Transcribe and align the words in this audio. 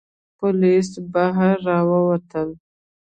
پوليس 0.39 0.89
بهر 1.13 1.55
را 1.67 1.77
ووتل. 1.89 2.49